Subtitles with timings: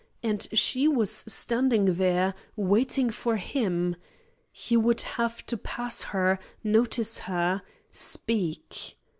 [0.23, 3.95] And she was standing there, waiting for him!
[4.51, 8.97] He would have to pass her, notice her, speak.